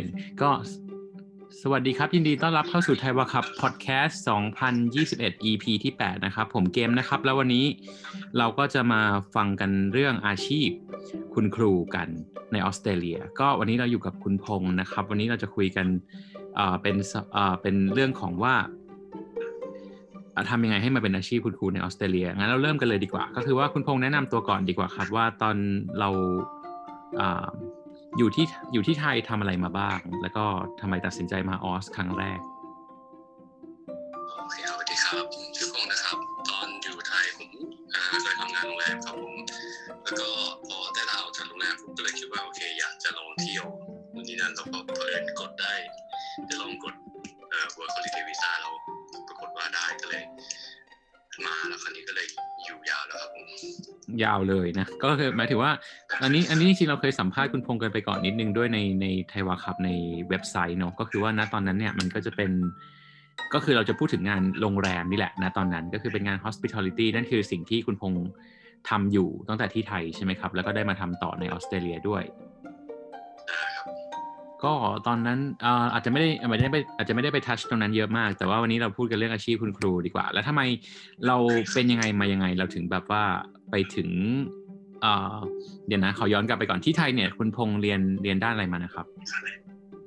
[0.00, 0.50] เองก็
[1.62, 4.22] สวัสดีครับ ยินดีต้อนรับเข้าสู่ไทยวาครับพอดแคสต์
[4.84, 7.64] 2021 EP ที่ 8 นะครับ ผมเกมนะครับ แล้ววันนี้
[8.38, 9.02] เราก็จะมา
[9.34, 10.68] ฟังกันเรื่องอาชีพ
[11.34, 12.08] คุณครูกัน
[12.52, 15.86] ในออสเตรเลีย ก็วันนี้เราอยู่กับคุณพงศ์นะครับ วันนี้เราจะคุยกัน
[16.82, 16.96] เป็น
[17.62, 18.54] เป็นเรื่องของว่า
[20.50, 25.56] ทำยังไงให้มาเป็นอาชีพคุณครูในออสเตรเลียงั้นเราเริ่มกันเลยดีกว่า ก็คือว่าคุณพงษ์แนะนำตัวก่อนดีกว่าครับว่าตอน
[25.98, 26.08] เรา
[28.18, 30.44] อยู่ที่อยู่ที่ไทยทำอะไรมาบ้าง แล้วก็
[30.80, 32.40] ทำไมตัดสินใจมาออสครั้งแรก
[34.38, 35.24] โอเคสวัสดีครับ
[35.56, 37.50] ชื่อพงษ์นะครับ ตอนอยู่ไทยผม
[38.22, 39.34] เคยทำงานโรงแรมครับผม
[40.02, 40.28] แล้วก็
[40.66, 43.66] พอได้ลาออกจากโรงแรมผมก็เลยคิดว่าโอเค อยากจะลองเที่ยว
[44.28, 45.74] นี่นั่นแล้วก็เพิ่นกดได้
[46.48, 46.94] จะลองกด
[47.50, 48.72] เอ่อ work holiday visa แล้ว
[49.28, 50.22] ปรากฏว่าได้ก็เลย
[51.46, 52.26] มาแล้วคราวนี้ก็เลย
[52.64, 53.46] อยู่ยาวแล้วครับผม
[54.24, 55.72] ยาวเลยนะ ก็คือหมายถึงว่า
[56.22, 59.90] อันนี้อันนี้จริงเราเคยสัมภาษณ์คุณพงษ์กันไปก่อนนิดนึงด้วยในในไทยวาคับใน
[60.28, 62.50] เว็บไซต์เนาะก็คือว่าณตอนนั้นเนี่ยมันก็จะเป็น
[63.54, 68.26] ก็คือเราจะพูดถึงงานโรงแรมนี่แหละนะตอนนั้นก็คือเป็นงาน hospitality นั่นคือสิ่งที่คุณพงษ์
[68.88, 72.22] ทำอยู่ตั้งแต่ที่ไทยใช่ไหมครับ แล้วก็ได้มาทำต่อในออสเตรเลียด้วย
[74.64, 74.74] ก็
[75.06, 75.38] ตอนนั้น
[75.92, 80.62] อาจจะไม่ได้ไม่ได้ไปอาจจะไม่ได้ไปทัชตรงนั้นเยอะมาก แต่ว่าวันนี้เราพูดกันเรื่องอาชีพคุณครูดีกว่า แล้วทำไม
[81.26, 81.36] เรา
[81.74, 83.24] เป็นยังไงมายังไงเราถึงแบบว่า
[83.70, 84.08] ไปถึง
[85.86, 89.06] เดี๋ยวนะขอย้อนกลับไปก่อนที่ไทยเนี่ยคุณพงษ์เรียนเรียนด้านอะไรมานะครับ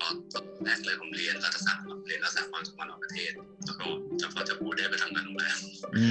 [0.02, 3.32] ตอนแรกเลยผมเรียนรัฐศาสตร์เรียนรัฐศาสตร์ความสัมพันธ์ประเทศ
[3.66, 3.86] แล้วก็
[4.22, 5.58] จะพอจะพูดได้ไปทำงานโรงแรม
[5.98, 6.08] อื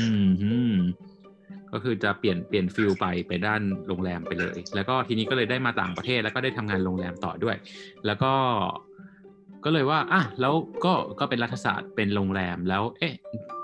[0.73, 0.75] ม
[1.73, 7.57] ก็คือจะเปลี่ยนเปลี่ยนฟิลไปไปด้านโรงแรมไปเลย แล้วก็ทีนี้ก็เลยได้มาต่างประเทศแล้วก็ได้ทำงานโรงแรมต่อด้วย
[8.07, 8.33] แล้วก็
[9.65, 13.15] ก็เลยว่าอะแล้วก็ก็เป็นรัฐศาสตร์เป็นโรงแรมแล้ว เอ๊ะ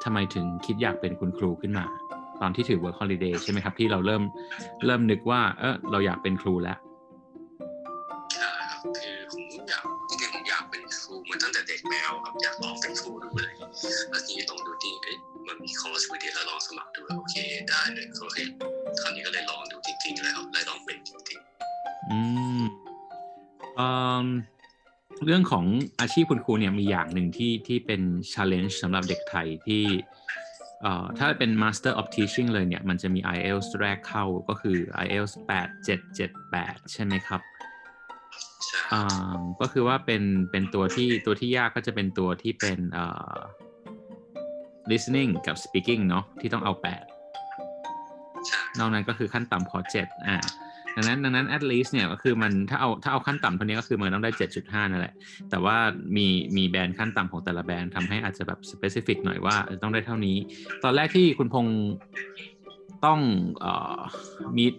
[0.05, 1.87] ทำไมถึงคิดอยากเป็นคุณครูขึ้นมา
[2.43, 4.23] ตอนที่ถือ work holiday ใช่ไหมครับ ที่เราเริ่ม
[4.87, 6.79] เริ่มนึกว่า เออเราอยากเป็นครูแล้ว
[8.35, 13.55] ใช่ครับคือผมอยากจริงๆผมอยากเป็นครูมาตั้งแต่เด็กแล้วครับอยากลองเป็นครูดูเลย
[14.11, 14.95] แล้วทีนี้ตรงดูที่
[15.49, 17.37] มันมีคอร์สวิดีแล้วลองสมัครดูโอเค
[17.69, 18.39] ได้เลยโอเค
[19.01, 22.19] คราวนี้ก็เลยลองดูจริงๆเลยครับเลยลองเป็นจริงๆอื
[22.61, 22.63] ม
[25.25, 25.65] เรื่องของ
[26.01, 28.01] อาชีพคุณครูเนี่ยมีอย่างหนึ่งที่ที่เป็น
[28.33, 29.83] challenge สำหรับเด็กไทยที่
[31.19, 35.35] ถ้าเป็น Master of Teaching เลยเนี่ย มันจะมี IELTS แรกเข้าก็คือ IELTS
[36.13, 37.41] 8778 ใช่ไหมครับ
[39.61, 42.79] ก็คือว่าเป็นเป็นตัวที่ตัวที่ยากก็จะเป็นตัวที่เป็น
[44.91, 46.83] listening กับ speaking เนาะที่ต้องเอา 8
[48.79, 50.37] นอกนั้นก็คือขั้นต่ำขอ 7 อ่า
[50.97, 55.15] ดังนั้นดังนั้น at least เนี่ยก็คือมันถ้าเอาถ้าเอาขั้นต่ำเท่านี้ก็คือมันต้องได้ 7.5 นั่นแหละ
[55.51, 55.77] แต่ว่า
[56.17, 56.27] มี
[56.57, 60.37] มีแบรนด์ขั้นต่ำของแต่ละแบรนด์ทำให้อาจจะแบบ specific หน่อยว่าต้องได้เท่านี้
[60.85, 61.79] ตอนแรกที่คุณพงศ์
[63.05, 63.21] ต้อง
[63.61, 63.99] เอ่อ
[64.57, 64.75] meet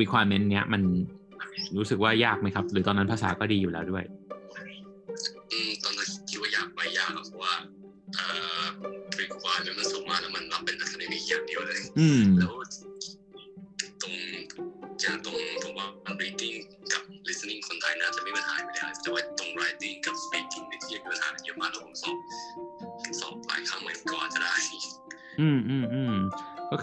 [0.00, 0.82] requirement เนี้ยมัน
[1.76, 4.04] รู้สึกว่ายากไหมครับ หรือตอนนั้นภาษาก็ดีอยู่แล้วด้วย
[5.52, 7.54] อืมตอนนั้นคิดว่ายากไม่ยากเพราะว่า
[8.14, 8.26] เอ่
[8.62, 8.64] อ
[9.20, 11.80] requirement มันสูงมากแล้วมันรับเป็น academic อย่างเดียวเลย
[12.38, 12.52] แล้ว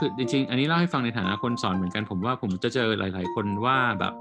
[0.04, 4.14] คือจริงๆ อันนี้เล่าให้ฟังในฐานะคนสอนเหมือนกันผมว่าผมจะเจอหลาย ๆ คนว่าแบบ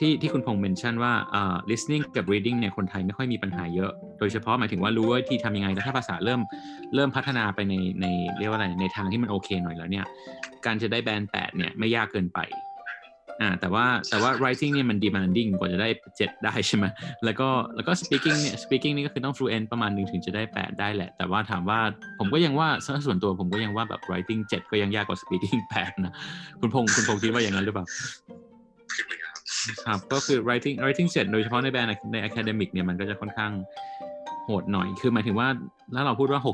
[0.00, 6.40] ที่ที่คุณพงษ์เมนชั่นว่าอ่า listening กับ reading เนี่ยคนไทยไม่ค่อยมีปัญหาเยอะ โดยเฉพาะหมายถึงว่ารู้ว่าที่ทำยังไง แต่ถ้าภาษาเริ่ม
[6.94, 8.06] เริ่มพัฒนาไปในใน
[8.38, 10.06] เรียกว่าอะไรในทางที่มันโอเคหน่อยแล้วเนี่ย
[10.66, 12.38] การจะได้แบนแปดเนี่ยไม่ยากเกินไป
[13.40, 16.84] อ่าแต่ว่าแต่ว่า writing เนี่ยมัน demanding กว่าจะได้เจ็ดได้ใช่ไหม
[17.24, 21.80] แล้วก็แล้วก็ speaking เนี่ย speaking นี่ก็คือต้อง fluent ประมาณหนึ่งถึงจะได้แปดได้แหละ แต่ว่าถามว่า
[22.18, 22.68] ผมก็ยังว่า
[23.06, 26.12] ส่วนตัวผมก็ยังว่าแบบ writing เจ็ดก็ยังยากกว่า speaking แปดนะ
[26.60, 27.86] คุณพงศ์คุณพงศ์คิดว่าอย่างนั้นหรือเปล่า
[29.86, 33.52] ครับก็คือ writing writing เจ็ดโดยเฉพาะในแบรนด์ใน academic เนี่ยมันก็จะค่อนข้าง
[34.46, 35.48] โหดหน่อย คือหมายถึงว่า
[35.94, 36.48] ถ้าเราพูดว่าห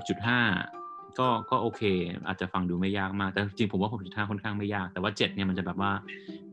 [1.18, 1.82] กจุดห้าก็ก็โอเค
[2.26, 5.92] อาจจะฟังดูไม่ยากมาก แต่จริงผมว่า 6.5 ค่อนข้างไม่ยาก แต่ว่า 7 เนี่ยมันจะแบบว่า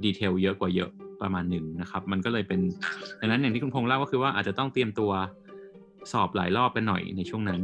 [0.03, 0.89] ดีเทลเยอะกว่าเยอะ
[1.21, 2.59] ประมาณหนึ่งนะครับ มันก็เลยเป็น
[3.19, 5.11] ดังนั้นอย่างที่คุณพงษ์เล่าก็คือว่าอาจจะต้องเตรียมตัว
[6.11, 7.61] สอบหลายรอบไปหน่อยในช่วงนั้น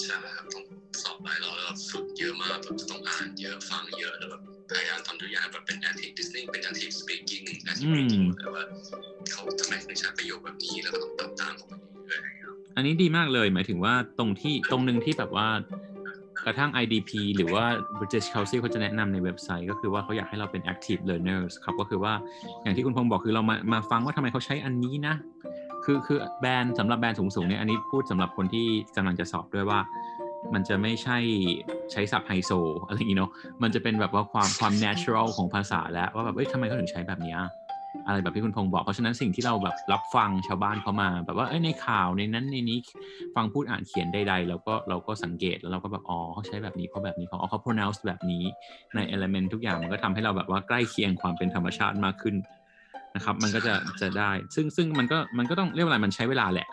[0.00, 0.64] ใช่ครับต้อง
[1.02, 8.62] สอบหลายรอบแล้วฝึกเยอะมากแบบจะต้องอ่านเยอะฟังเยอะแล้วแบบพยายามทำทุกอย่างแบบเป็น active listening เป็น active speaking active reading แต่ว่า
[9.32, 11.72] เขาทำไมถึงใช้ประโยคแบบนี้แล้วก็ต้องตามตามเขาไป
[12.06, 15.48] เรื่อย อันนี้ดีมากเลย หมายถึงว่าตรงที่ตรงหนึ่งที่แบบว่า
[16.44, 17.64] กระทั่ง IDP หรือว่า
[17.98, 22.12] British Council เขาจะแนะนำในเว็บไซต์ ก็คือว่าเขาอยากให้เราเป็น active learners ครับ ก็คือว่า
[22.62, 25.14] อย่างที่คุณพงศ์บอกคือเรามามาฟังว่าทำไมเขาใช้อันนี้นะ
[25.84, 28.66] คือคือแบรนด์สำหรับแบรนด์สูงๆเนี่ยอันนี้พูดสำหรับคนที่
[28.96, 29.80] กำลังจะสอบด้วยว่า
[30.54, 31.18] มันจะไม่ใช่
[31.92, 32.50] ใช้ศัพท์ไฮโซ
[32.86, 33.30] อะไรอย่างนี้เนาะ
[33.62, 37.36] มันจะเป็นแบบว่าความความ natural ของภาษาแล้วว่าแบบเอ้ยทำไมเขาถึงใช้แบบนี้
[38.06, 42.78] อะไรแบบที่คุณพงษ์บอก เพราะฉะนั้นสิ่งที่เราแบบรับฟังชาวบ้านเขามา แบบว่าเอ้ยในข่าวในนั้นในนี้
[43.34, 48.44] ฟังพูดอ่านเขียนใดๆเราก็เราก็สังเกตแล้วเราก็แบบอ๋อเขาใช้แบบนี้เพราแบบนี้เขาอ๋อเขา pronounce แบบนี้
[48.94, 52.36] ใน element ทุกอย่างมันก็ทำให้เราแบบว่าใกล้เคียงความเป็นธรรมชาติมากขึ้น
[53.16, 56.68] นะครับมันก็จะจะได้ ซึ่งซึ่งมันก็มันก็ต้องเรียกว่าอะไรมันใช้เวลาแหละ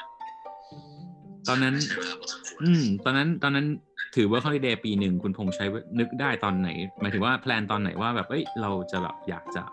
[1.47, 1.75] ตอนนั้น
[2.63, 3.67] อืม ตอนนั้นตอนนั้น
[4.15, 5.65] ถือว่า holiday ปีหนึ่งคุณพงษ์ใช้
[5.99, 6.69] นึกได้ตอนไหน
[7.01, 9.63] หมายถึงว่าแพลนตอนไหนว่าแบบเอ้ยเราจะแบบอยากจะ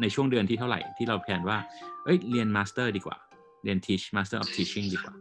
[0.00, 1.58] ในช่วงเดือนที่เท่าไหร่ที่เราแพลนว่า
[2.04, 3.16] เอ้ยเรียน master ดีกว่า
[3.64, 5.14] เรียน teach master of teaching ดีกว่า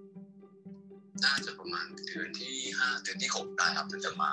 [1.24, 4.31] น่าจะประมาณเดือนที่ห้าเดือนที่หกได้ครับถึงจะมา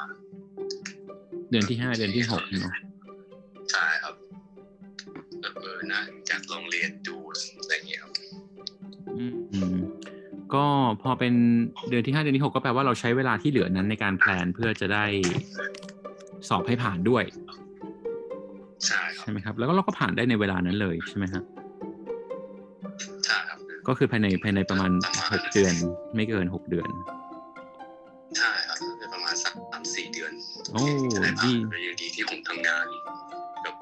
[1.50, 2.74] เดือนที่ห้าเดือนที่หกเนาะ
[3.72, 4.14] ใช่ครับ
[5.40, 8.12] แบบเออนะอยากลองเรียนดูอะไรอย่างเงี้ยครับ
[9.18, 9.76] อืมอืม
[10.54, 10.64] ก็
[11.02, 11.34] พอเป็น
[11.90, 15.06] เดือนที่ห้าเดือนที่หกก็แปลว่าเราใช้เวลาที่เหลือนั้นในการแพลนเพื่อจะได้
[16.48, 17.24] สอบให้ผ่านด้วย
[18.86, 21.44] ใช่ครับใช่ไหมครับ แล้วก็เราก็ผ่านได้ในเวลานั้นเลยใช่ไหมครับ
[23.26, 23.58] ใช่ครับ
[23.88, 24.90] ก็คือภายในภายในประมาณ
[25.32, 25.74] หกเดือน
[26.14, 26.90] ไม่เกินหกเดือน
[28.38, 30.32] ใช่ครับเป็นประมาณสามสี่เดือน
[30.72, 30.82] โอ้
[31.14, 32.86] จะได้ดีผ่านก็ยังดีที่ผมทำงาน
[33.62, 33.74] แบบ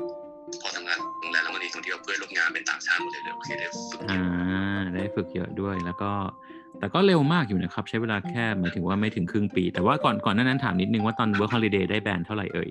[0.61, 6.11] พอทำงานโรงแรมแล้ววันนี้ตรงที่ว่าเพื่อนร่วมงานเป็นต่างชาติหมดเลยเลยโอเคได้ฝึกเยอ่าอะได้ฝึกเยอะด้วยแล้วก็
[6.79, 12.71] แต่ก็เร็วมากอยู่นะครับ ใช้เวลาแค่หมายถึงว่าไม่ถึงครึ่งปี แต่ว่าก่อนก่อนหน้านั้นถามนิดนึงว่าตอน work holiday ได้แบนเท่าไหร่เอ่ย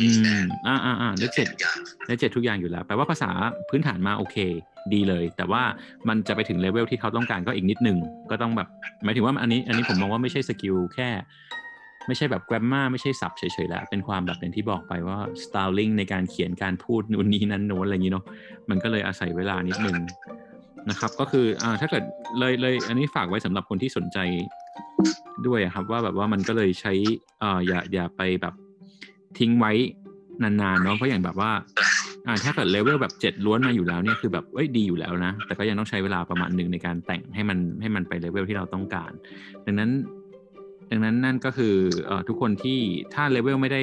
[0.00, 0.08] อื
[0.38, 1.76] มอ่าอ่าอ่าได้เจ็ดทุกอย่าง
[2.06, 3.30] ได้เจ็ดทุกอย่างอยู่แล้ว แปลว่าภาษา
[3.68, 4.36] พื้นฐานมาโอเค
[4.92, 5.62] ดีเลย แต่ว่า
[6.08, 7.98] มันจะไปถึงเลเวลที่เขาต้องการก็อีกนิดนึง
[8.30, 8.68] ก็ต้องแบบ
[9.04, 11.08] หมายถึงว่าอันนี้ อันนี้ผมมองว่าไม่ใช่ skill แค่
[12.06, 18.24] ไม่ใช่แบบ grammar ไม่ใช่ศัพท์เฉยๆแล้ว เป็นความแบบอย่างที่บอกไปว่า styling ในการเขียนการพูดนู่นนี่นั่นโน้นอะไรอย่างนี้เนาะ
[18.70, 19.96] มันก็เลยอาศัยเวลานิดนึง
[20.90, 22.02] นะครับ ก็คืออ่าถ้าเกิด
[22.38, 24.18] เลยเลย อันนี้ฝากไว้สำหรับคนที่สนใจ
[25.46, 26.92] ด้วยอะครับว่าแบบว่ามันก็เลยใช้
[27.42, 28.54] อ่าอย่าอย่าไปแบบ
[29.38, 29.72] ทิ้งไว้
[30.42, 31.50] นานๆเนาะเพราะอย่างแบบว่า
[32.26, 39.12] อ่าถ้าเกิดเลเวลแบบเจ็ดล้วนมาอยู่แล้วเนี่ยคือแบบเอ้ยดีอยู่แล้วนะ แต่ก็ยังต้องใช้เวลาประมาณหนึ่งในการแต่งให้มันให้มันไปเลเวลที่เราต้องการ
[39.66, 39.90] ดังนั้น
[40.90, 41.74] ดังนั้นนั่นก็คือ
[42.06, 42.78] เอ่อทุกคนที่
[43.14, 43.82] ถ้าเลเวลไม่ได้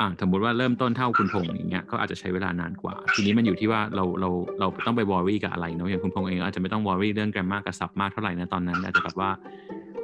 [0.00, 4.30] อ่าสมมติว่าเริ่มต้นเท่าคุณพงษ์อย่างเงี้ยก็อาจจะใช้เวลานานกว่า ทีนี้มันอยู่ที่ว่าเราเรา
[4.60, 9.30] เราต้องไปวอรี่กับอะไรเนาะอย่างคุณพงษ์เองอาจจะไม่ต้องวอรี่เรื่อง grammar กับศัพท์มากเท่าไหร่นะตอนนั้นอาจจะแบบว่า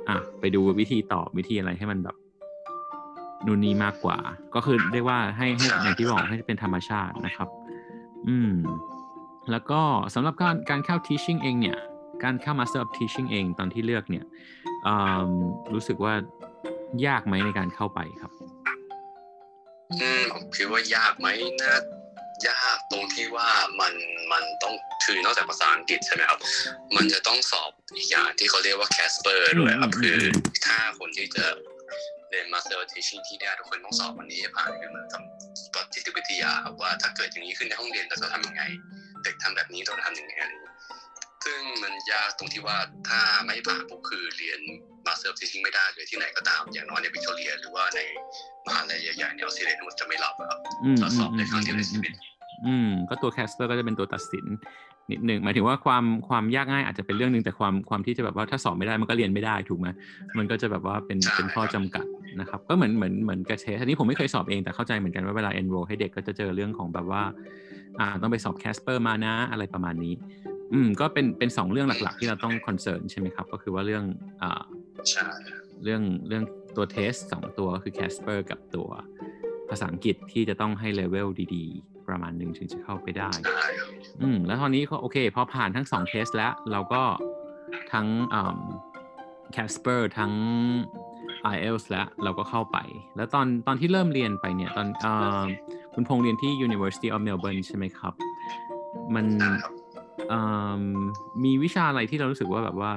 [0.09, 2.17] อะไปดูวิธีตอบวิธีอะไรให้มันแบบ
[3.47, 4.19] นู่นนี่มากกว่า
[4.55, 7.49] ก็คือเรียกว่าให้ให้อย่างที่บอกให้เป็นธรรมชาตินะครับ
[8.29, 8.53] อืม
[9.51, 9.81] แล้วก็
[10.15, 11.79] สำหรับการการเข้า teaching เองเนี่ย
[12.25, 14.25] การเข้า master of teaching เองตอนที่เลือกเนี่ย
[14.87, 14.95] อื
[15.29, 15.31] ม
[15.75, 16.15] รู้สึกว่า
[17.07, 18.33] ยากไหมในการเข้าไปครับ
[20.01, 21.27] อืมผมคิดว่ายากไหม
[21.63, 21.77] น่า
[22.49, 23.49] ยากตรงที่ว่า
[23.81, 23.93] มัน
[24.33, 24.75] มันต้อง
[25.05, 26.39] คือนอกจากภาษาอังกฤษใช่ไหมครับ
[26.97, 30.33] มันจะต้องสอบอีกอย่างที่เขาเรียกว่า Casper ด้วยครับอืมคืออืม
[30.67, 31.47] ถ้าคนที่จะ
[32.33, 35.23] เรียน Master of Teaching ที่เนี่ยทุกคนต้องสอบวันนี้ให้ผ่านคือเหมือนกับ
[35.75, 38.63] เป็นจิตวิทยาครับว่าถ้าเกิดอย่างนี้ขึ้นในห้องเรียนเราจะทำยังไง
[39.23, 40.43] เด็กทำแบบนี้เราจะทำยังไง
[41.45, 42.77] ซึ่งมันยากตรงที่ว่า
[43.09, 44.61] ถ้าไม่ผ่านปุ๊บคือเรียน
[45.07, 48.01] Master of Teaching ไม่ได้เลยที่ไหนก็ตาม อย่างน้อยในวิกตอเรีย หรือว่าใน
[48.67, 52.13] มหาลัยใหญ่ๆในออสเตรเลียทั้งหมดจะไม่รับอะครับอืมเราสอบในครั้งเดียวในชีวิต
[52.67, 54.47] อืมก็ตัว Casper ก็จะเป็นตัวตัดสิน
[55.11, 59.89] นิดหนึ่งหมายถึงว่าความความยากง่ายอาจจะเป็นเรื่องหนึ่งแต่ความความที่จะแบบว่าถ้าสอบไม่ได้มันก็เรียนไม่ได้ถูกไหม
[60.39, 62.07] มันก็จะแบบว่าเป็นใช่เป็นข้อจำกัด
[62.41, 67.23] นะครับก็เหมือนเหมือนเหมือนกับ test อันนี้ผมไม่เคยสอบเองแต่เข้าใจเหมือนกันว่าเวลา enroll ให้เด็กก็จะเจอเรื่องของแบบว่า
[68.01, 70.15] อ่าต้องไปสอบ Casper มานะอะไรประมาณนี้
[70.73, 74.05] อืมก็เป็นเป็นสองเรื่องหลักๆ ที่เราต้อง concern ใช่ไหมครับ ก็คือว่าเรื่อง
[74.43, 74.63] อ่า
[75.11, 75.29] ใช่
[75.85, 76.45] เรื่องเรื่อง
[76.77, 78.89] ตัว test สองตัวคือ Casper กับตัว
[79.69, 83.89] ภาษาอังกฤษที่จะต้องให้เลเวลดีๆ ประมาณหนึ่งถึงจะเข้าไปได้ใช่ครับ
[84.23, 87.03] อืมแล้วตอนนี้ก็โอเคพอผ่านทั้งสอง test แล้ว เราก็
[87.93, 88.59] ทั้งอืม
[89.57, 90.33] Casper ทั้ง
[91.55, 92.79] IELTS แล้วเราก็เข้าไป
[93.17, 95.07] แล้วตอนตอนที่เริ่มเรียนไปเนี่ยตอนอ
[95.95, 98.15] คุณพงษ์เรียนที่ University of Melbourne ใช่ไหมครับ
[99.15, 99.27] มัน
[101.45, 102.93] มีวิชาอะไรที่เรารู้สึกว่าแบบว่า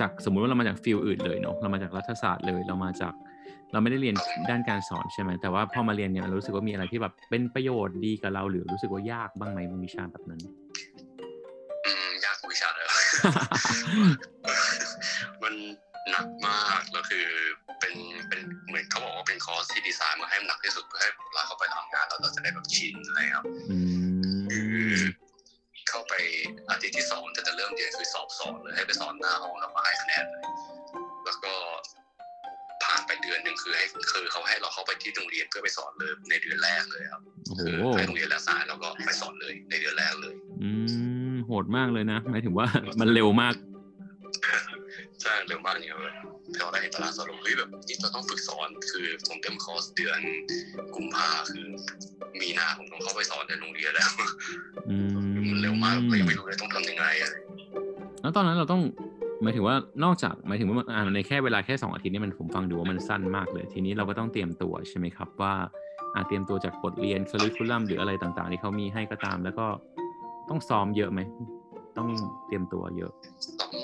[0.00, 3.12] จากสมมุติว่าเรามาจากฟิลอื่นเลยเนาะเรามาจากรัฐศาสตร์เลยเรามาจาก
[3.72, 4.16] เราไม่ได้เรียน
[4.50, 10.40] ด้านการสอนใช่ไหมแต่ว่าพอมาเรียนเนี่ยเรารู้สึกว่ามีอะไรที่แบบเป็นประโยชน์ดีกับเราหรือรู้สึกว่ายากบ้างไหมวิชาแบบนั้น
[12.24, 12.86] ยากวิชาเลย
[15.42, 15.54] มัน
[16.10, 17.26] หนักมากแล้วคือ
[17.80, 17.94] เป็น
[18.28, 23.78] เป็นเหมือนเขาบอกว่าเป็นคอร์สที่ดีไซน์มาให้มันหนักที่สุดเพื่อให้เวลาเข้าไปทำงานแล้วเราจะได้แบบชินอะไรครับอื
[24.52, 25.04] คือม
[25.88, 26.14] เข้าไป
[26.70, 30.44] อาทิตย์ที่สองจะจะเริ่มเรียนคือสอบสอนเลยให้ไปสอนหน้าห้องแล้วมาให้คะแนนเลย
[31.24, 31.52] แล้วก็
[32.84, 40.70] ผ่านไปเดือนหนึ่งคือให้คือเขาให้เราเข้าไปที่โรงเรียนเพื่อไปสอนเลยในเดือนแรกเลยครับโอ้โหคือให้โรงเรียนแล้วสายแล้วก็ไปสอนเลยในเดือนแรกเลย อื
[41.32, 42.66] มโหดมากเลยนะหมายถึงว่า
[43.00, 43.65] มันเร็วมากใช่
[45.80, 50.20] เร็วมากเนี่ยแบบพอได้เห็นตารางสอนเฮ้ยแบบนี่เราต้องฝึกสอนคือผมเต็มคอร์สเดือน
[50.94, 51.66] กุมภาคือ
[52.40, 54.10] มีนาผมต้องเข้าไปสอนในโรงเรียนแล้ว
[54.90, 55.08] อืม
[55.50, 57.36] มันเร็วมากก็ยังไม่รู้เลยต้องทำยังไงอะไร
[58.22, 58.82] แล้วตอนนั้นเราต้อง
[59.42, 65.54] หมายถึงว่านอกจากหมายถึงว่าอ่าในแค่เวลาแค่สองอาทิตย์นี่มันผมฟังดูว่ามันสั้นมากเลย ทีนี้เราก็ต้องเตรียมตัวใช่ไหมครับ ว่า
[66.14, 69.66] อาเตรียมตัวจากบทเรียนคริคูลัมหรืออะไรต่างๆ ที่เขามีให้ก็ตาม แล้วก็
[70.48, 71.20] ต้องซ้อมเยอะไหม
[71.98, 72.08] ต้อง
[72.46, 73.12] เตรียมตัวเยอะ
[73.46, 73.74] ซ้อม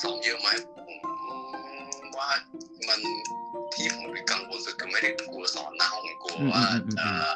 [0.00, 0.71] ซ้อมเยอะไหมผม
[2.22, 2.32] ว่า
[2.88, 3.00] มัน
[3.74, 7.34] ที่ผมกังวลสุดคือไม่ได้กลัวสอนหน้าห้องกลัวว่าอืมอืมอืมเอ่อ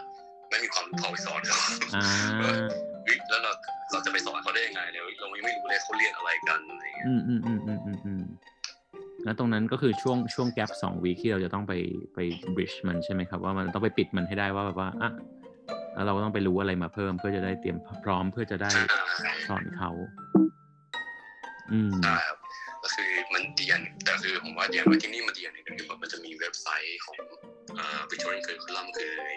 [0.49, 1.59] ไม่มีความรู้พอไปสอนเขา
[1.97, 2.05] อ่า
[3.05, 3.53] เฮ้ยแล้วเรา
[3.93, 8.23] เราจะไปสอนเขาได้ยังไงเนี่ยเรายังไม่รู้เลยเขาเรียนอะไรกันอะไรเงี้ยอืมอืมอืมอืมอืมอืม
[9.25, 11.73] แล้วตรงนั้นก็คือช่วงช่วงแกลบสองวีที่เราจะต้องไป
[12.15, 12.19] ไป
[12.55, 15.11] บริดจ์มันใช่ไหมครับ ว่ามันต้องไปปิดมันให้ได้ว่าแบบว่าอะ
[15.95, 19.91] แล้วเราก็ต้องไปรู้อะไรมาเพิ่มเพื่อจะได้เตรียมพร้อมเพื่อจะได้ใช่สอนเขา
[21.73, 22.36] อืมใช่ครับก็คือ
[23.67, 27.17] มันดีอย่างแต่คือผมว่าดีอย่างว่าที่นี่มันดีอย่างหนึงคือแบบมันจะมีเว็บไซต์ของ
[27.77, 29.35] เอ่อ Victorian Curriculum คือไอ้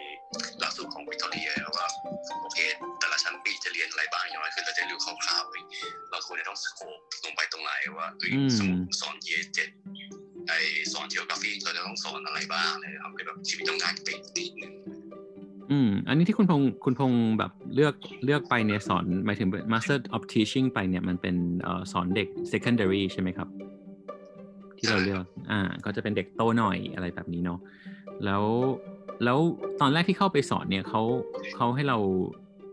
[0.60, 1.88] หลักสูตรของวิกตอเรียว่า
[2.42, 2.60] โอเค
[3.00, 5.64] แต่ละชั้นปีจะเรียนอะไรบ้างอย่างน้อยคือเราจะรู้คร่าวๆเว้ย
[6.12, 9.70] เราควรจะต้องสโคปลงไปตรงไหนว่าเอ้ยอืมสมมติสอนเยเจ็ด
[10.48, 10.54] ไอ
[10.94, 14.74] สอน geography เราจะต้องสอนอะไรบ้างอะไรทำให้แบบชีวิตต้องง่ายขึ้นไปอีกนิดนึง
[15.72, 17.96] อืม อันนี้ที่คุณพงษ์คุณพงษ์แบบเลือก
[18.26, 23.48] เลือกไปเนี่ยสอนหมายถึง Master of Teaching ไปเนี่ยมันเป็นเอ่อสอนเด็ก secondary ใช่ไหมครับ
[24.80, 27.60] ที่เราเลือกอ่าก็จะเป็นเด็กโตหน่อยอะไรแบบนี้เนาะ
[28.26, 28.44] แล้ว
[29.24, 29.40] แล้ว
[29.82, 31.02] ตอนแรกที่เข้าไปสอนเนี่ยเขา
[31.56, 31.98] เขาให้เรา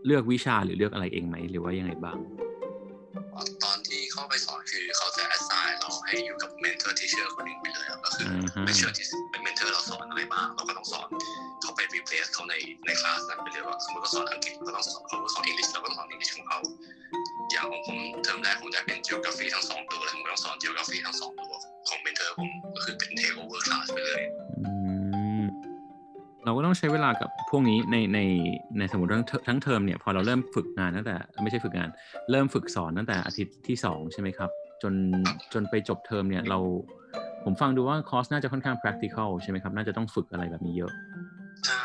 [0.05, 2.17] เลือกวิชาหรือเลือกอะไรเองไหมหรือว่ายังไงบ้าง
[3.63, 11.07] ตอนที่เข้าไปสอนคือเขาจะ assign เราให้อยู่กับ mentor teacher คนหนึ่งไปเลยครับก็คืออ่าฮะไม่เชื่อที่เป็น mentor เราสอนอะไรบ้างเราก็ต้องสอน
[11.61, 16.59] เขาไป replace เขาในในคลาสนั้นไปเลยว่าสมมติเขาสอนอังกฤษเราต้องสอนเขาก็สอน English เราก็ต้องสอน English ของเขา
[17.51, 21.53] อย่างของผมเทอมแรกผมได้เป็น geography ทั้งสองตัวเลยผมก็ต้องสอน geography ทั้งสองตัว
[21.87, 24.21] ของ mentor ผมก็คือเป็น take over class ไปเลย
[24.59, 24.71] อื
[25.41, 25.43] ม
[26.45, 28.19] เราก็ต้องใช้เวลากับพวกนี้ในใน
[28.77, 31.89] ในสมมติทั้งเทอทั้งเทอมเนี่ยพอเราเริ่มฝึกงานตั้งแต่ไม่ใช่ฝึกงาน
[32.31, 34.49] เริ่มฝึกสอนตั้งแต่อาทิตย์ที่สองใช่ไหมครับ
[34.83, 34.93] จน
[35.53, 36.59] จนไปจบเทอมเนี่ยเรา
[37.45, 40.91] ผมฟังดูว่าคอร์สน่าจะค่อนข้าง practical ใช่ไหมครับ น่าจะต้องฝึกอะไรแบบนี้เยอะ
[41.65, 41.81] ใช่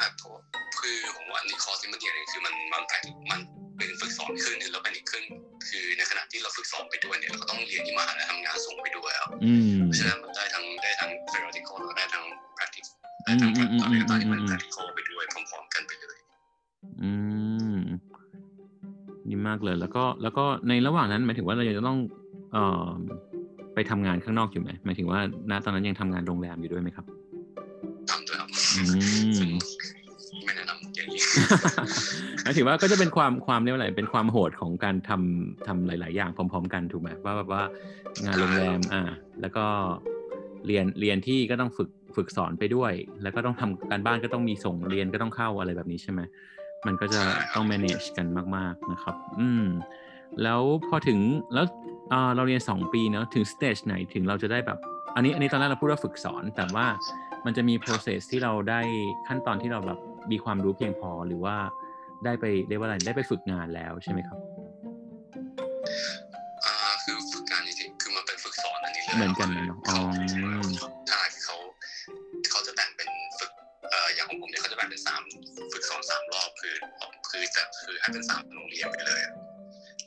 [7.13, 12.25] ด้วยเนี่ยเราก็ต้องเรียนที่มหาลัยทำงานส่งไปด้วยครับอืมเพราะฉะนั้นมันได้ทั้งได้ทั้ง theoretical แล้วก็ได้ทั้ง
[12.59, 12.89] practice
[13.25, 16.19] ได้ทั้งอืมอืมอืมอะไรต่างๆที่มันอืม practical ไปด้วยพร้อมๆกันไปเลย
[17.03, 17.11] อื
[17.75, 17.77] ม
[19.29, 21.99] ดีมากเลย แล้วก็แล้วก็ในระหว่างนั้นหมายถึงว่าเรายังจะต้อง
[22.53, 22.91] เอ่อ
[23.75, 27.07] ไปทำงานข้างนอกอยู่ไหมหมายถึงว่าณตอนนั้นยังทำงานโรงแรมอยู่ด้วยไหมครับ
[28.11, 28.49] ทำด้วยครับ
[31.03, 31.25] อย่างนี้
[32.43, 37.63] หมายถึงว่าก็จะเป็นความความเรียกว่าอะไรเป็นความโหดของการทำทำหลาย ๆ อย่างพร้อม ๆ กันถูกไหมว่าแบบว่า
[38.25, 39.03] งานโรงแรมอ่า
[39.41, 39.65] แล้วก็
[40.67, 42.93] เรียนเรียนที่ก็ต้องฝึกฝึกสอนไปด้วย
[43.23, 46.21] แล้วก็ต้องทำการบ้านก็ต้องมีส่งเรียนก็ต้องเข้าอะไรแบบนี้ใช่ไหม
[46.87, 47.23] มันก็จะ
[47.55, 49.65] ต้อง manage กันมาก ๆ นะครับ อืม
[50.43, 51.19] แล้วพอถึง
[51.55, 51.67] แล้ว
[52.37, 54.79] เราเรียน 2 ปีเนาะถึงสเตจไหนถึงเราจะได้แบบ
[55.15, 56.87] อันนี้อันนี้ตอนแรกเราพูดว่าฝึกสอน แต่ว่า
[57.45, 58.81] มันจะมี process ที่เราได้
[59.29, 59.99] ขั้นตอนที่เราแบบ
[60.31, 61.57] มีความรู้เพียงพอหรือว่า
[62.25, 64.39] ได้ไปเรียกว่าอะไรได้ไปฝึกงานแล้วใช่ไหมครับ
[66.65, 66.75] อ่า
[67.05, 69.97] คือฝึกงานจริงๆคือมันเป็นฝึกสอนอันนี้เลยเหมือนกันเลยเนอะอ๋อ
[71.09, 71.57] ใช่เขา
[72.51, 73.51] เขาจะแบ่งเป็นฝึก
[73.91, 75.23] เอ่ออย่างของผมเนี่ยเขาจะแบ่งเป็นสาม
[75.73, 76.75] ฝึกสอนสามรอบคือ
[77.31, 79.33] คือจะคือให้เป็นสามโรงเรียนไปเลยอะ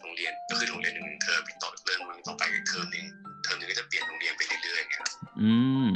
[0.02, 3.06] โรงเรียนก็คือโรงเรียนหนึ่งเทอมอีกต่อเริ่มมันต่อไปอีกเทอมหนึง
[3.44, 5.02] เทอมหนึงก็จะเปลี่ยนโรงเรียนไปเรื่อยๆอย่างเงี้ย
[5.42, 5.52] อื
[5.88, 5.90] ม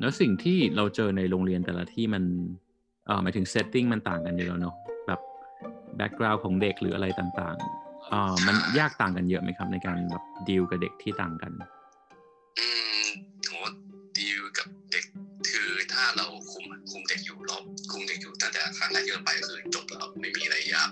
[0.00, 2.69] แล้วสิ่งที่เราเจอในโรงเรียนแต่ละที่มันเอ่อ
[3.22, 4.74] หมายถึง setting มันต่างกันอยู่แล้วเนาะ
[5.06, 5.20] แบบ
[5.96, 11.52] background ของเด็กหรืออะไรต่างๆเอ่อมันยากต่างกันเยอะไหมครับ ในการแบบดีลกับเด็กที่ต่างกัน
[12.58, 12.68] อื
[13.04, 13.06] ม
[13.46, 13.52] โห
[14.18, 15.04] ดีลกับเด็ก
[15.50, 20.90] คือถ้าเราคุมคุมเด็กอยู่รอบคุมเด็กอยู่ตั้งแต่ครั้งแรกที่เราไปก็คือจบแล้วไม่มีอะไรยาก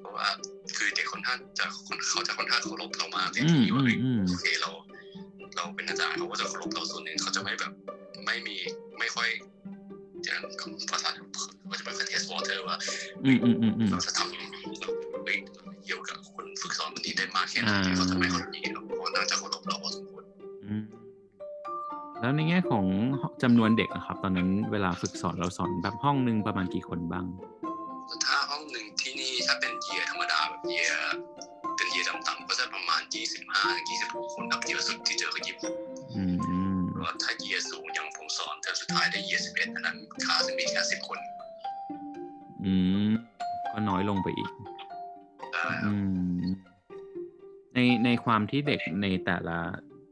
[0.00, 0.26] เพราะว่า
[0.76, 1.66] คือเด็กค่อนข้างจะ
[2.08, 4.70] เขาจะค่อนข้างเคารพเรามากเลยอืมที่ว่าเฮ้ยอืมอืมโอเคเรา
[5.56, 7.02] เราเป็นอาจารย์เขาก็จะเคารพเราส่วน
[12.70, 14.30] วอเตอร์ว่าอืมอืมอืมอืมเราจะทำ
[14.80, 14.88] เรา
[15.24, 15.36] เฮ้ย
[15.84, 20.24] เกี่ยวกับคนฝึกสอนคนนี้ได้มากแค่ไหนอ่าเขาจะไม่ค่อยมีหรอกเพราะว่าน่าจะเคารพเราพอสมควร
[20.66, 20.84] อืม
[22.20, 22.84] แล้วในแง่ของ
[23.42, 27.26] จำนวนเด็กนะครับ ตอนนั้นเวลาฝึกสอนเราสอนแบบห้องหนึ่งประมาณกี่คนบ้าง
[28.24, 30.98] ถ้าห้องหนึ่งที่นี่ถ้าเป็น year ธรรมดาแบบ year
[31.76, 35.42] เป็น year ต่ำๆก็จะประมาณ25ถึง26คนครับเยอะสุดที่เจอคือ
[35.78, 41.18] 26อืมอืมแล้วถ้า year สูงอย่างผมสอนเทอมสุดท้ายได้ year 11อันนั้นคลาสจะมีแค่10คน
[42.64, 42.72] อื
[43.08, 43.10] ม
[43.72, 44.50] ก็น้อยลงไปอีก
[45.52, 45.92] ได้อื
[46.38, 46.40] ม
[47.74, 49.58] ในในความที่เด็กในแต่ละ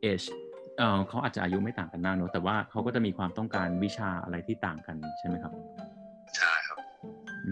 [0.01, 0.23] เอจ
[0.79, 5.53] เออเขาอาจจะอายุไม่ต่างกันมากเนอะแต่ว่าเขาก็จะมีความต้องการวิชาอะไรที่ต่างกันใช่ไหมครับ
[6.37, 6.79] ใช่ครับ
[7.47, 7.49] อ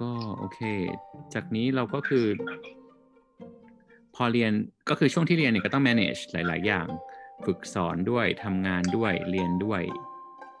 [0.00, 0.60] ก็โอเค
[1.34, 2.24] จากนี้เราก็คือ
[4.14, 4.52] พอเรียน
[4.88, 6.86] ก็คือช่วงที่เรียนเนี่ยก็ต้อง manage หลาย ๆ อย่าง
[7.46, 9.82] ฝึกสอนด้วยทำงานด้วยเรียนด้วย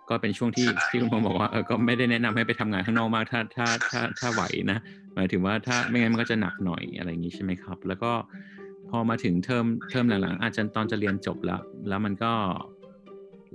[0.08, 4.78] ก็เป็นช่วงที่ที่คุณพงศ์บอกว่าเออก็ไม่ได้แนะนำให้ไปทำงานข้างนอกมากถ้าถ้าถ้าถ้าไหวนะ
[5.14, 8.12] หมายถึงว่าถ้าไม่งั้นมันก็จะหนักหน่อยอะไรอย่างนี้ใช่ไหมครับ แล้วก็
[8.90, 12.32] พอมาถึงเทอมเทอมหลังๆ อาจจะตอนจะเรียนจบแล้ว แล้วมันก็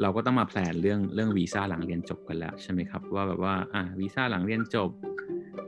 [0.02, 4.90] เราก็ต้องมา plan เรื่องเรื่องวีซ่าหลังเรียนจบกันแล้วใช่ไหมครับ ว่าแบบว่าอ่าวีซ่าหลังเรียนจบ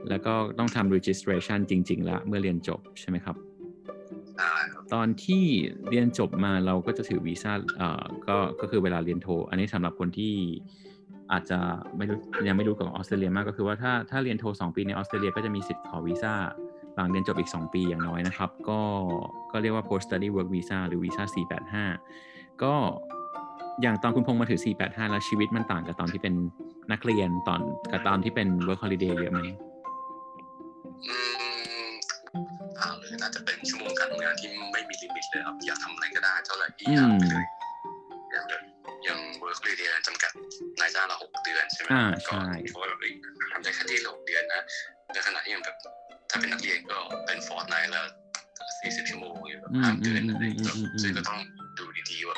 [0.10, 3.51] แล้วก็ต้องทำ registration จริงๆแล้วเมื่อเรียนจบใช่ไหมครับใช่ครับ
[4.94, 5.44] ตอนที่
[5.90, 10.34] เรียนจบมาเราก็จะถือวีซ่าเอ่อก็ก็คือเวลาเรียนโท อันนี้สำหรับคนที่
[11.32, 11.60] อาจจะ
[11.98, 16.34] ไม่รู้ยังไม่รู้กับออสเตรเลียมากก็คือว่าถ้าถ้าเรียนโท2ปีในออสเตรเลียก็จะมีสิทธิ์ขอวีซ่า
[16.96, 18.82] หลังเรียนจบอีก 2 ปีอย่างน้อยนะครับ ก็
[19.52, 22.74] ก็เรียกว่า post study work visa หรือวีซ่า485 ก็
[23.82, 26.34] อย่างตอนคุณพงษ์มาถือ 485 แล้วชีวิตมันต่างกับตอนที่เป็น
[26.92, 27.62] นักเรียนตอน
[27.92, 29.40] กับตอนที่เป็น work holiday เยอะไหม
[31.06, 31.14] อื
[31.90, 31.92] ม
[32.80, 33.51] อ่าเลยน่าจะเป็
[35.22, 37.46] ม่มีลิมิตเลยครับอยากทำอะไรก็ได้เท่าไหร่ที่อยากไปเลย
[38.32, 38.62] อย่างแบบ
[39.06, 40.32] อย่างเวิร์กเรียนจำกัด
[40.80, 43.14] นายจ้างเราหกเดือนใช่ไหมอ่าก็ใช่เพราะว่าแบบเอ้ย
[43.52, 44.62] ทำได้แค่ที่หกเดือนนะ
[45.14, 45.76] ในขณะที่อย่างแบบ
[46.30, 48.02] ถ้าเป็นนักเรียนก็เป็นฟอร์ตไนท์ละ
[48.80, 51.40] สี่สิบชั่วโมงหรือแบบอืมห้าอืเดืมอนอืมอะไรอืมอืมอืมซึ่งก็ต้อง
[51.78, 52.38] ดูดีๆว่า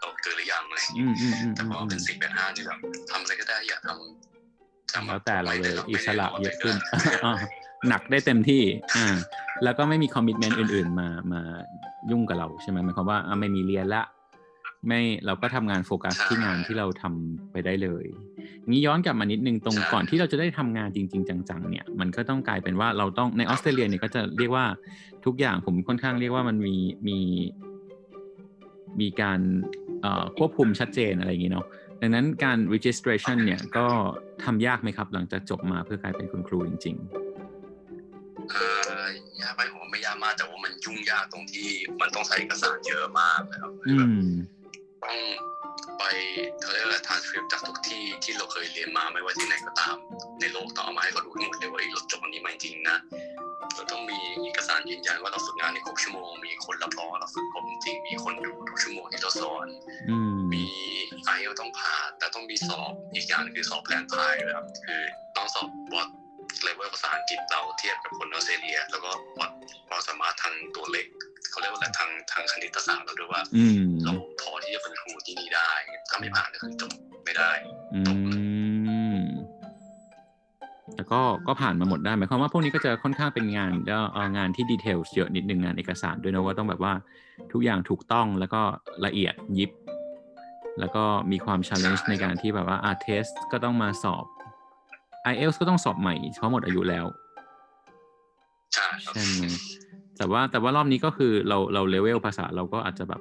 [0.00, 2.78] เราเกินหรือยังอะไรอย่างอืเงี้ยมอืมอืมแต่อืพมออืเป็นมสี่เป็นห้านี่แบบ
[3.10, 7.34] ทำอะไรก็ได้อยากทำทำแล้วแต่เราเลยไม่ได้อิสระเยอะขึ้นไม่ได้อ่า
[7.88, 8.62] หนักได้เต็มที่
[8.96, 9.06] อ่า
[9.64, 11.42] แล้วก็ไม่มี commitment อื่น ๆ มามา
[12.10, 14.02] ยุ่งกับเราใช่ไหมหมายความว่าอะไม่มีเรียนละ
[14.86, 18.04] ไม่เราก็ทำงานโฟกัสที่งานที่เราทำไปได้เลย
[18.68, 24.66] งี้ย้อนกลับมานิดนึงตรงก่อนที่เราจะได้ทำงานจริง ๆ จังๆ เนี่ยมันก็ต้องกลายเป็นว่าเราต้องในออสเตรเลียเนี่ยก็จะเรียกว่า
[25.24, 26.76] ทุกอย่างผมค่อนข้างเรียกว่ามันมี
[27.08, 27.18] มี
[29.00, 29.40] มีการ
[30.02, 31.66] เอ่อควบคุมชัดเจนอะไรอย่างนี้เนาะ
[32.00, 33.86] ดังนั้นการ registration เนี่ยก็
[34.44, 36.96] ทำยากไหมครับ หลังจากจบมาเพื่อกลายเป็นคุณครูจริง
[38.50, 38.54] เอ
[38.90, 38.93] อ
[39.44, 41.68] ยากไปผมว่าไม่ยากมากแต่ว่ามันยุ่งยากตรงที่
[42.00, 43.92] มันต้องใช้เอกสารเยอะมากเลยครับๆอื
[44.24, 44.30] ม
[45.04, 45.18] ต้อง
[45.98, 46.02] ไป
[46.60, 49.96] เขาเรียกอะไรทานสคริปจากทุกที่ที่เราเคยเรียนมาไม่ว่าที่ไหนก็ตาม
[50.40, 52.96] ในโลกต้องเอามาให้เขาดูทั้งหมดเลยว่าเอ้ยเราจบอันนี้มาจริงๆนะ
[53.74, 59.66] เราต้องมีเอกสารยืนยันว่าเราฝึกงานในครบชั่วโมง มีคนรับรองว่าเราฝึกครบจริงมีคนดูทุกชั่วโมงที่เราสอน
[60.10, 60.64] อืมมี
[61.24, 65.02] IELTS ต้องผ่านแต่ต้องมีสอบอีกอย่างหนึ่งคือสอบ LANTITE เลยครับคือ
[65.36, 66.08] ต้องสอบวัด
[66.64, 69.50] เลเวลภาษาอังกฤษเราเทียบกับคนออสเตรเลีย แล้วก็วัด
[69.88, 71.06] ความสามารถทางตัวเลข
[71.50, 75.70] เขาเรียกว่าอะไรทางทางคณิตศาสตร์เราด้วยว่าอืมเราพอที่จะเป็นครูที่นี่ได้
[76.08, 76.92] ถ้าไม่ผ่านก็คือจบ
[77.24, 77.50] ไม่ได้
[77.94, 78.00] อื
[79.16, 79.18] ม
[80.96, 86.92] แล้วก็ก็ผ่านมาหมดได้หมายความว่าพวกนี้ก็จะค่อนข้างเป็นงานแล้วเอ่องานที่ detail เยอะนิดนึงงานเอกสารด้วยนะว่าต้องแบบว่า
[87.52, 88.62] ทุกอย่างถูกต้องแล้วก็
[89.06, 89.70] ละเอียดยิบ
[90.80, 94.24] แล้วก็มีความ challenge ในการที่แบบว่าอาเทสก็ต้องมาสอบ
[95.32, 97.06] IELTS ก็ต้องสอบใหม่เพราะหมดอายุแล้ว
[98.74, 99.44] ใช่ครับใช่ไหม
[100.16, 103.20] แต่ว่าแต่ว่ารอบนี้ก็คือเราเราเลเวลภาษาเราก็อาจจะแบบ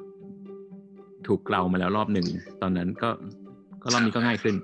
[1.28, 2.28] ถูกเกลามาแล้วรอบหนึ่ง
[2.62, 3.10] ตอนนั้นก็
[3.84, 4.56] ก็รอบนี้ก็ง่ายขึ้น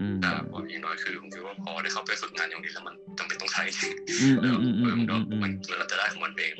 [0.00, 3.62] อืมแต่ว่าอย่างน้อยคือผมคิดว่าพอได้เข้าไปฝึกงานอย่างนี้แล้วมันจำเป็นต้องใช้
[4.22, 6.54] อืมอืมอืมอืมมันก็อืมอืมมันเราจะได้ของมันเอง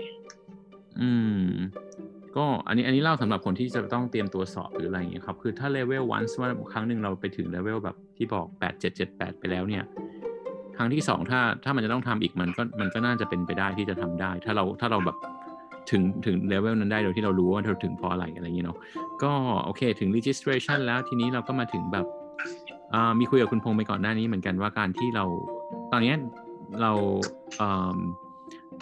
[1.01, 1.11] อื
[1.49, 1.51] ม
[2.37, 9.85] ก็อันนี้อันนี้เล่าสำหรับคนที่จะต้องเตรียมตัวสอบหรืออะไรอย่างเงี้ยครับ คือถ้าเลเวล once ว่าครั้งหนึ่งเราไปถึงเลเวลแบบที่บอกแปดเจ็ดเจ็ดแปดไปแล้วเนี่ย
[10.77, 15.17] ครั้งที่สองถ้าถ้ามันจะต้องทำอีกมันก็มันก็น่าจะเป็นไปได้ที่จะทำได้ ถ้าเราถ้าเราแบบ
[15.91, 18.79] ถึงถึงเลเวลนั้นได้โดยที่เรารู้ว่าเราถึงพราะอะไรอะไรอย่างเงี้ยเนาะ
[19.23, 19.33] ก็
[19.65, 22.07] โอเคถึง registration แล้วทีนี้เราก็มาถึงแบบ
[23.19, 25.25] มีคุยกับคุณพงษ์ไปก่อนหน้านี้เหมือนกันว่าการที่เรา
[25.93, 26.15] ตอนนี้
[26.83, 26.93] เรา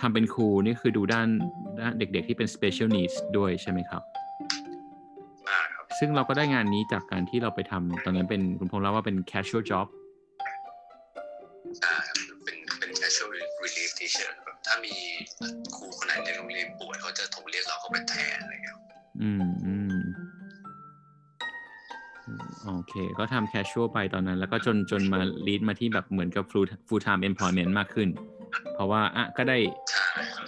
[0.01, 1.29] ทำเป็นครูนี่คือดูด้าน
[1.81, 4.03] ด้านเด็กๆที่เป็น special needs ด้วยใช่ไหมครับ
[5.49, 9.87] อ่าครับ ซึ่งเราก็ได้งานนี้จากการที่เราไปทำตอนนั้นเป็นคุณพงษ์เล่าว่าเป็น casual job
[11.79, 13.29] ใช่ครับเป็นเป็น casual
[13.65, 14.95] relief teacher แบบถ้ามี
[15.77, 18.77] ครูคนไหนในโรงเรียนป่วยเขาจะโทรเรียกเราเข้าไปแทนอะไรเงี้ย
[19.23, 19.97] อืมอืม
[22.27, 28.09] อืมโอเค ก็ทำ casual ไปตอนนั้น แล้วก็จนจนมา lead มาที่แบบเหมือนกับ full full time employment มากขึ้น
[28.75, 29.59] เพราะว่าอะก็ได้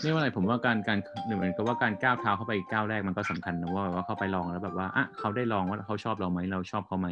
[0.00, 7.08] ใช่ครับเรียกว่าอะไรผมว่าการการเหมือนกับว่าการก้าวเท้าเข้าไปก้าวแรกมันก็สำคัญนะว่าแบบว่าเข้าไปลองแล้วแบบว่าอะเขาได้ลองว่าเขาชอบเราไหมเราชอบเขาไหม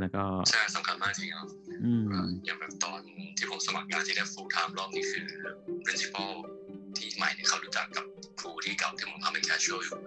[0.00, 1.48] แล้วก็ใช่สำคัญมากจริงครับ
[1.84, 2.08] อืม
[2.46, 3.00] อย่างแบบตอน
[3.38, 5.26] ที่ผมสมัครงานที่ได้ full time รอบนี้คือ
[5.86, 6.32] principal
[6.96, 8.04] ที่ใหม่เนี่ยเขารู้จักกับ
[8.40, 9.98] ครูที่เก่าที่ผมทำเป็น casual อยู่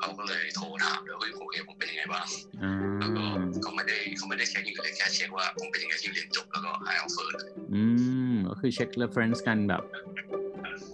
[0.00, 2.26] เขาก็เลยโทรถามเลยเฮ้ยโอเคผมเป็นยังไงบ้าง
[2.62, 2.70] อ่า
[3.00, 7.82] แล้วก็เขาไม่ได้เขาไม่ได้เช็คอย่างอื่นเลยแค่เช็คว่าผมเป็นยังไงที่เรียนจบแล้วก็ให้ offer เลยอื
[8.30, 9.82] มก็คือเช็ค reference กันแบบ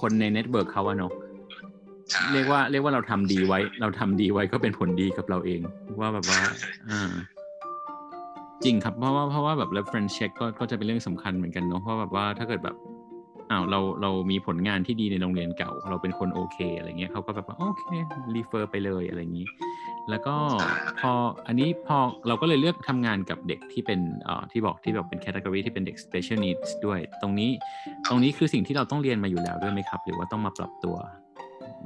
[0.01, 1.13] คนใน network เขาอะเนาะ
[2.11, 5.61] ใช่เรียกว่าเรียกว่าเราทำดีไว้ เราทำดีไว้ก็เป็นผลดีกับเราเอง
[6.01, 6.41] ว่าแบบว่า
[6.89, 7.11] อ่า
[8.65, 12.77] จริงครับเพราะว่าเพราะว่าแบบ reference check ก็ก็จะเป็นเรื่องสำคัญเหมือนกันเนาะเพราะแบบว่าถ้าเกิดแบบ
[13.51, 17.83] อ้าวเราเรามีผลงานที่ดีในโรงเรียนเก่า เราเป็นคนโอเคอะไรเงี้ยเขาก็แบบว่าโอเค
[18.35, 19.47] refer ไปเลยอะไรอย่างนี้
[20.11, 20.37] แล้วก็
[21.01, 21.13] พอ
[21.47, 27.51] อันนี้พอเราก็เลยเลือกทำงานกับเด็กที่เป็นเอ่อที่บอกที่บอกเป็น category ที่เป็นเด็ก special needs ด้วย ตรงนี้
[28.11, 30.97] ตรงนี้คือสิ่งที่เราต้องเรียนมาอยู่แล้วด้วยไหมครับ หรือว่าต้องมาปรับตัว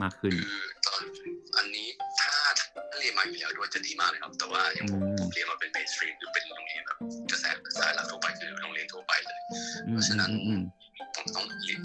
[0.02, 1.02] มากขึ้นคือตอน
[1.56, 1.88] อันนี้
[2.20, 6.98] ถ้าถ้าเรียนมาอยู่แล้วด้วยจะดีมากเลยครับ แต่ว่าอย่างผมอืมผมเรียนมาเป็น mainstream หรือเป็นโรงเรียนแบบ
[7.30, 7.44] กระแส
[7.78, 9.38] สายหลักทั่วไปคือโรงเรียนทั่วไปเลย
[9.86, 10.60] อืมเพราะฉะนั้นอืม
[11.16, 11.80] ผมต้องเรียน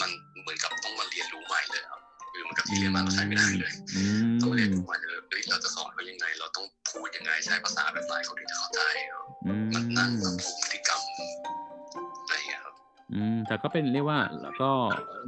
[0.00, 0.10] มัน
[0.42, 2.00] เหมือนกับต้องมาเรียนรู้ใหม่เลยครับ
[2.32, 8.80] คือเหมันกับที่เรียนมาเราใช้ไม่ได้เลยอืมต้องเรียนรู้ใหม่เลยเฮ้ยเราจะสอนเขายังไง เราต้องพูดยังไงใช้ภาษาแบบไหนเขาถึงจะเข้าใจ
[9.12, 11.00] ครับอืมมันนั่งแบบผูกพฤติกรรม
[12.22, 12.74] อะไรอย่างเงี้ยครับ
[13.14, 14.70] อืม แต่ก็เป็นเรียกว่าแล้วก็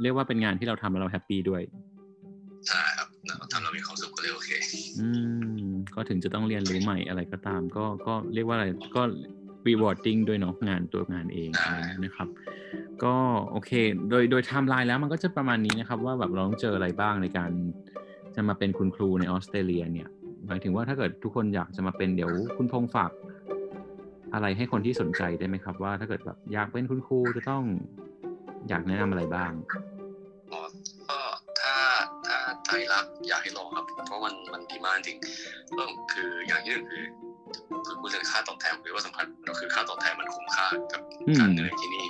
[0.01, 1.61] เรียกว่าเป็นงานที่เราทำแล้วเราแฮปปี้ด้วย
[2.67, 4.49] ใช่ครับเราทำเรามีความสุขก็เลยโอเค
[4.99, 5.07] อื
[5.63, 8.65] ม ก็ถึงจะต้องเรียนรู้ใหม่อะไรก็ตาม ก็ก็เรียกว่าอะไร
[8.95, 9.03] ก็
[9.67, 12.27] rewarding ด้วยเนาะงานตัวงานเองใช่อะไรอย่างเงี้ยนะครับ
[13.03, 13.15] ก็
[13.51, 13.71] โอเค
[14.09, 17.51] โดยโดยไทม์ไลน์แล้วมันก็จะประมาณนี้นะครับ ว่าแบบเราต้องเจออะไรบ้างในการ
[18.37, 20.07] จะมาเป็นคุณครูในออสเตรเลียเนี่ย
[20.47, 23.11] หมายถึงว่าถ้าเกิดทุกคนอยากจะมาเป็นเดี๋ยวคุณพงษ์ฝาก
[24.33, 27.63] อะไรให้คนที่สนใจได้ไหมครับ ว่าถ้าเกิดแบบอยากเป็นคุณครูจะต้อง
[28.69, 29.51] อยากแนะนำอะไรบ้าง
[30.51, 30.61] อ๋อ
[31.09, 31.19] ก็
[31.61, 31.75] ถ้า
[32.27, 35.17] ถ้าใจรักอยากให้ลองครับ เพราะมันมันดีมากจริง
[35.75, 37.03] เริ่มคืออย่างที่หนึ่งคือ
[37.85, 42.07] คือพูดถึงค่าตอบแทนหรือว่าสำคัญก็คือค่าตอบแทนมันคุ้มค่ากับอืมการเหนื่อยที่นี่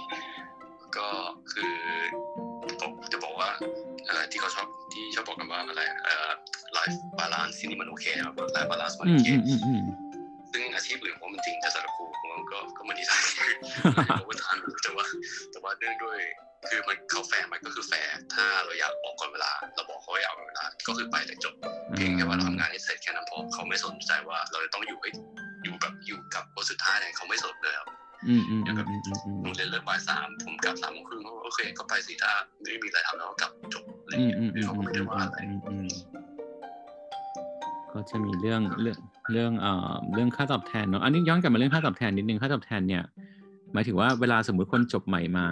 [0.98, 1.10] ก็
[1.54, 1.76] คือ
[2.80, 3.66] ผมจะบอกว่าอะไร
[4.32, 6.30] ที่เขาชอบที่ชอบบอกกันว่าอะไรเอ่อ
[6.78, 9.82] life balance ที่นี่มันโอเคครับ life balance มันอืโอมเคอืมอืมอืม
[10.52, 13.20] ซึ่งอาชีพอื่นผมมันจริงแต่สำหรับครูผมว่าก็ก็เหมือนที่ไทย
[14.20, 15.06] overtime แต่ว่า
[15.52, 16.20] แต่ว่าเนื่องด้วย
[16.70, 21.54] คือมันเขาแฟร์มันก็คือแฟร์ถ้าเราอยากออกก่อนเวลา เราบอกเขาว่าอยากออกก่อนเวลา ก็คือไปเลยจบ
[21.96, 25.10] เพียงแค่ว่าเราทำงานให้เสร็จแค่นั้นพอเขาไม่สนใจว่าเราจะต้องอยู่ให้
[25.64, 27.88] อยู่แบบอยู่กับคนสุดท้ายเนี่ยเขาไม่สนเลยครับ
[28.28, 33.84] อืมอืมอืมอืมอืมอืมโรงเรียนเลิกบ่ายสามผมกลับสามโมงครึ่งเขาบอกโอเคก็ไปสิถ้าไม่มีอะไรทำแล้วก็กลับจบ
[34.18, 35.38] ไรเงี้ยอืมคือเขาก็ไม่ได้ว่าอะไร
[37.94, 38.98] ก็จะมีเรื่องเรื่อง
[39.32, 43.04] เรื่องเอ่อเรื่องค่าตอบแทนเนาะอันนี้ย้อนกลับมาเรื่องค่าตอบแทนนิดนึงค่าตอบแทนเนี่ย
[43.74, 45.46] หมายถึงว่าเวลาสมมุติคนจบใหม่มา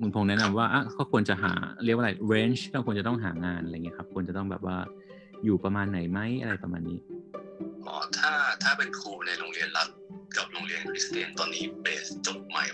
[0.00, 1.52] คุณพงษ์แนะนำว่าอะก็ควรจะหา
[1.84, 4.76] เรียกว่าอะไร range ที่เราควรจะต้องหางานอะไรเงี้ยครับควรจะต้องแบบว่า
[5.44, 6.98] อยู่ประมาณไหนไหมอะไรประมาณนี้
[7.86, 9.88] อ๋อถ้าถ้าเป็นครูในโรงเรียนรัฐ
[10.36, 12.64] กับโรงเรียนคริสเตียนตอนนี้ base จบใหม่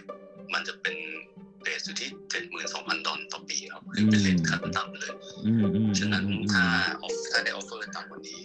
[0.53, 0.97] มันจะเป็น
[1.63, 3.59] base อยู่ที่เจ็ดหมื่นสองพันดอลต่อปี
[3.97, 5.13] ครับคือเป็น rate ขั้นต่ำเลย
[5.47, 6.65] อืมอืมฉะนั้นอืมถ้า
[7.03, 8.43] off ถ้าได้ offer ต่ำกว่านี้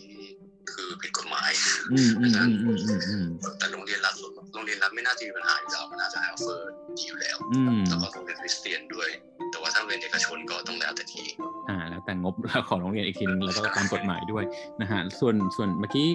[0.74, 1.52] คือผิดกฎหมาย
[1.92, 3.26] อืมอืมอืมอืมอืมอืม
[3.60, 4.16] แต่โรงเรียนรัฐ
[4.54, 9.10] โรงเรียนรัฐไม่น่าจะมีปัญหาอยู่แล้วมันน่าจะให้ offer ดีอยู่แล้วอืมแล้วก็โรงเรียนคริสเตียนด้วย
[9.52, 11.26] แต่ว่าถ้าโรงเรียนเอกชนก็ต้องแล้วแต่ที่
[11.70, 12.36] อ่าแล้วแต่งบ
[12.70, 14.44] ของโรงเรียนอีกทีนึงแล้วก็ตามกฎหมายด้วย
[14.82, 16.08] นะฮะส่วนส่วนเมื่อกี้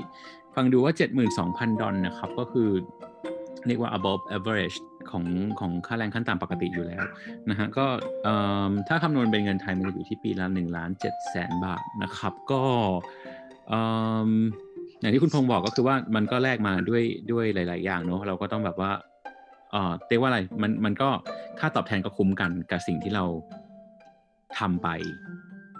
[0.56, 0.92] ฟังดูว่า
[1.36, 2.70] 72,000 ดอลนะครับ ก็คือ
[3.66, 4.76] เรียกว่า above average
[5.12, 5.24] ของ
[5.60, 7.04] ของค่าแรงขั้นต่ำปกติอยู่แล้ว
[7.50, 7.86] นะฮะก็
[8.24, 8.36] เอิ่
[8.68, 12.62] มถ้าคำนวณเป็นเงินไทยมันจะอยู่ที่ปีละ1ล้าน7แสนบาทนะครับ ก็
[13.68, 13.82] เอิ่
[14.28, 14.30] ม
[15.00, 18.92] อย่างที่คุณพงษ์บอกก็คือว่ามันก็แลกมาด้วยด้วยหลาย ๆ อย่างเนอะเราก็ต้องแบบว่า
[19.72, 21.08] เอ่อเรียกว่าอะไรมันมันก็
[21.60, 23.24] ค่าตอบแทนก็คุ้มกันกับสิ่งที่เรา
[24.58, 24.88] ทำไป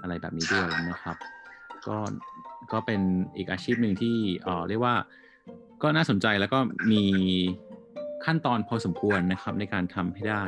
[0.02, 1.16] อะไรแบบนี้ด้วยนะครับ
[1.86, 1.96] ก็
[2.72, 3.00] ก็เป็น
[3.36, 4.94] อีกอาชีพหนึ่งที่เอ่อเรียกว่า
[5.82, 6.58] ก็น่าสนใจแล้วก็
[6.92, 7.02] มี
[8.24, 10.44] ขั้นตอนพอสมควรนะครับในการทำให้ได้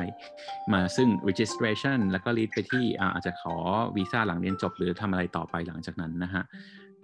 [0.73, 3.55] มาซึ่ง registration แล้วก็ lead ไปที่อาจจะขอ
[3.95, 6.43] วีซ่าหลังเรียนจบหรือทำอะไรต่อไปหลังจากนั้นนะฮะ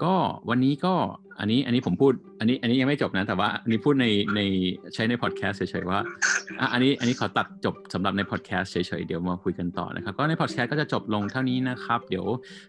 [0.04, 0.16] ก็
[0.50, 0.94] วันนี้ก็
[1.40, 4.42] อันนี้อันนี้ผมพูด อันนี้อันนี้ยังไม่จบนะ แต่ว่าอันนี้พูดในใน
[4.94, 6.00] ใช้ในพอดแคสต์เฉยๆว่า
[6.60, 12.26] อะอันนี้อันนี้ขอตัดจบสำหรับในพอดแคสต์เฉยๆเดี๋ยวมาคุยกันต่อนะครับ ก็ในพอดแคสต์ก็จะจบลงเท่านี้นะครับ เดี๋ยว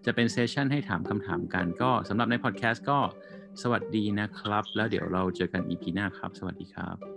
[0.07, 2.99] จะเป็นเซสชันให้ถามคำถามกัน ก็สำหรับในพอดแคสต์ก็
[3.63, 7.16] สวัสดีนะครับ แล้วเดี๋ยวเราเจอกัน EP หน้าครับ สวัสดีครับ